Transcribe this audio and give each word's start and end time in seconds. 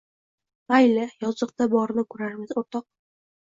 –Mayli, 0.71 1.03
yoziqda 1.25 1.67
borini 1.75 2.05
ko‘rarmiz, 2.15 2.57
o‘rtoq 2.63 2.89